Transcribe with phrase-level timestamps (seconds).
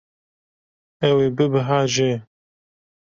[1.07, 2.11] Ew ê bibehece.